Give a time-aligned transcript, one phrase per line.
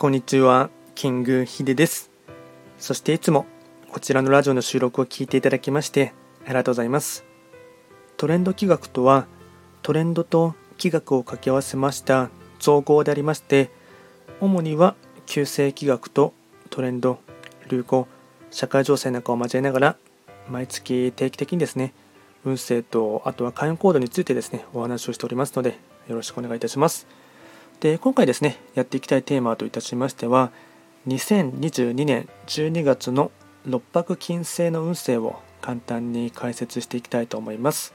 [0.00, 2.10] こんにちは、キングヒデです。
[2.78, 3.44] そしていつも
[3.92, 6.14] こちらのラジオの収録を聞いていただきまして
[6.46, 7.26] ありがとうございます。
[8.16, 9.26] トレンド企画とは
[9.82, 13.70] トレンドと企画を掛け合わせました造語でありまして
[14.40, 14.94] 主には
[15.26, 16.32] 旧世企画と
[16.70, 17.18] トレンド、
[17.68, 18.08] 流行、
[18.50, 19.96] 社会情勢なんかを交えながら
[20.48, 21.92] 毎月定期的にですね
[22.46, 25.78] 運勢とあとは開運行動についてですねお話をしておりますので
[26.08, 27.19] よろしくお願いいたします。
[27.80, 30.52] で今回ですねやっていきたいテーマといたしましては
[31.08, 33.30] 2022年12月の
[33.66, 37.94] 六白金星の運勢を簡単に解説していきたいと思います。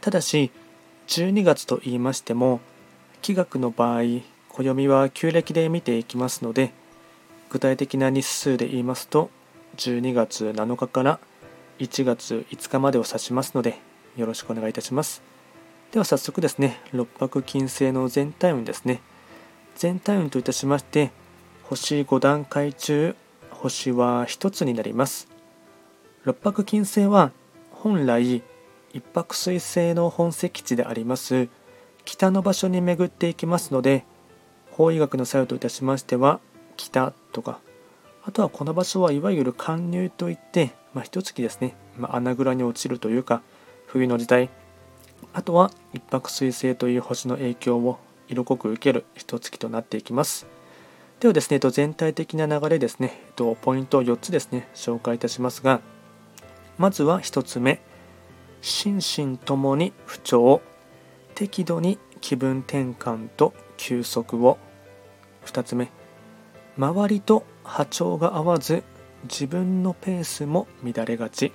[0.00, 0.52] ただし
[1.08, 2.60] 12月と言いましても
[3.20, 4.02] 気学の場合
[4.48, 6.72] 暦は旧暦で見ていきますので
[7.50, 9.28] 具体的な日数で言いますと
[9.76, 11.20] 12月7日から
[11.80, 13.78] 1月5日までを指しますので
[14.16, 15.33] よろしくお願いいたします。
[15.94, 19.00] では早速ですね、六白金星の全体運ですね。
[19.76, 21.12] 全体運といたしまして、
[21.62, 23.14] 星5段階中、
[23.52, 25.28] 星は1つになります。
[26.24, 27.30] 六白金星は
[27.70, 28.42] 本来
[28.92, 31.48] 一泊水星の本石地であります
[32.04, 34.04] 北の場所に巡っていきますので
[34.72, 36.40] 法医学の作用といたしましては
[36.76, 37.60] 北とか
[38.24, 43.42] あとはこの場所はいわゆる貫入といって、まあ、一月ですね、まあ、穴蔵に落ちるというか
[43.86, 44.48] 冬の時代
[45.32, 47.98] あとは一泊水星という星の影響を
[48.28, 50.46] 色濃く受ける一月となっていきます。
[51.20, 53.20] ではですね、全体的な流れですね、
[53.62, 55.80] ポイントを4つですね、紹介いたしますが、
[56.76, 57.80] まずは1つ目、
[58.60, 60.60] 心身ともに不調、
[61.34, 64.58] 適度に気分転換と休息を。
[65.46, 65.90] 2つ目、
[66.76, 68.82] 周りと波長が合わず、
[69.24, 71.52] 自分のペースも乱れがち。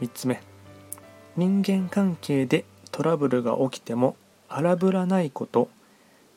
[0.00, 0.42] 3つ目、
[1.36, 4.16] 人間関係でトラブルが起きても
[4.48, 5.68] 荒ぶらないこと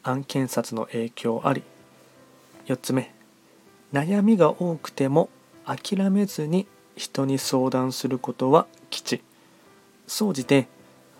[0.04, 1.64] 案件札の影響あり。
[2.68, 3.14] 4つ目
[3.92, 5.30] 悩みが多くても
[5.66, 9.22] 諦めずに人に相談することは吉。
[10.08, 10.68] 総じて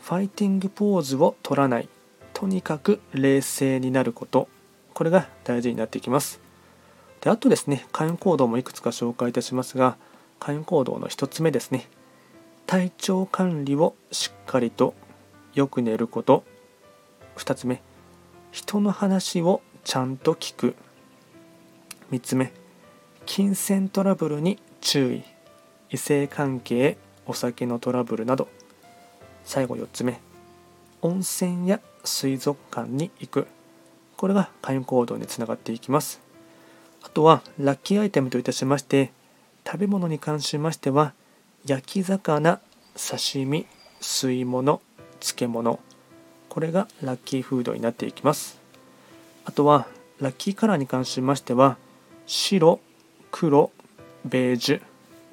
[0.02, 1.90] ファイティングポーズを取らない。
[2.34, 4.50] とにかく冷静になること。
[4.94, 6.40] これが大事になってきます。
[7.22, 9.98] であとですね開運行動もいくつか紹介いたしますが
[10.40, 11.88] 開運行動の1つ目ですね。
[12.66, 14.94] 体調管理をしっかりと
[15.54, 16.44] よく寝ること。
[17.38, 17.82] 2つ目
[18.52, 20.76] 人の話をちゃんと聞く。
[22.12, 22.52] 3つ目
[23.26, 25.24] 金銭トラブルに注意。
[25.90, 28.48] 異性関係お酒のトラブルなど。
[29.44, 30.20] 最後4つ目
[31.02, 33.48] 温泉や水族館に行く。
[34.18, 36.22] これが開運行動につながっていきます。
[37.04, 39.12] あとはラッキーアイテムといたしまして
[39.68, 41.14] 食べ物に関しましては
[41.66, 42.60] 焼き魚
[42.96, 43.66] 刺身
[44.02, 44.82] 吸い物
[45.22, 45.80] 漬物。
[46.50, 48.60] これがラッキーフードになっていきます。
[49.46, 49.88] あとは
[50.20, 51.78] ラッキーカラーに関しましては
[52.26, 52.82] 白
[53.32, 53.72] 黒
[54.26, 54.82] ベージュ。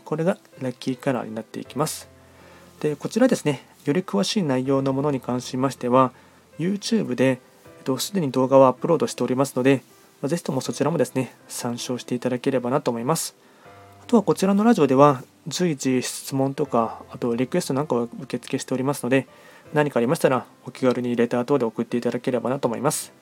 [0.05, 2.09] これがラッキーカラーになっていきます。
[2.79, 6.13] でこちらですねより詳しい内容のものに関しましては
[6.61, 7.41] YouTube で
[7.99, 9.83] すでに動画をアップロードしておりますので
[10.23, 13.35] ぜひともそちらもですね参照していただければなと思います。
[14.01, 19.27] あとはこちらのラジオでは随時質問とか、あとリクエストなんかを受付しておりますので、
[19.73, 23.13] 何かありましたらお気軽にレター等で送っていただければなと思います。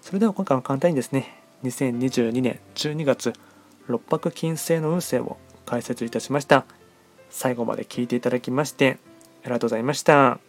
[0.00, 3.32] それでは今回は簡単にですね、2022年12月
[3.86, 6.64] 六白金星の運勢を解説いたしました。
[7.30, 8.98] 最後まで聞いていただきまして
[9.42, 10.47] ありがとうございました。